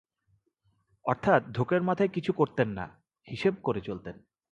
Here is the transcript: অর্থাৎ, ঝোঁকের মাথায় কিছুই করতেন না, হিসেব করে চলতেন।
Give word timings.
অর্থাৎ, 1.05 1.41
ঝোঁকের 1.55 1.81
মাথায় 1.81 2.09
কিছুই 2.09 2.37
করতেন 2.37 2.69
না, 2.69 2.85
হিসেব 3.27 3.53
করে 3.63 3.81
চলতেন। 3.81 4.15